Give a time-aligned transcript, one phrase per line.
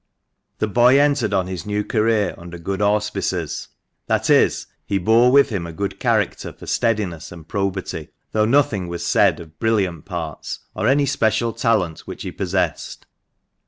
[0.57, 3.67] The boy entered on his new career under good auspices—
[4.07, 8.87] that is, he bore with him a good character for steadiness and probity, though nothing
[8.87, 13.05] was said of brilliant parts, or any special talent which he possessed.